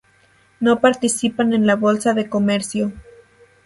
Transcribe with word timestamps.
No 0.59 0.79
participan 0.81 1.53
en 1.53 1.67
la 1.67 1.75
Bolsa 1.75 2.15
de 2.15 2.27
Comercio. 2.27 2.91